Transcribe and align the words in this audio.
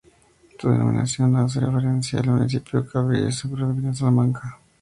Su 0.59 0.71
denominación 0.71 1.35
hace 1.35 1.59
referencia 1.59 2.19
al 2.21 2.31
municipio 2.31 2.81
de 2.81 2.89
Cabrillas, 2.89 3.43
provincia 3.43 3.89
de 3.91 3.95
Salamanca. 3.95 4.57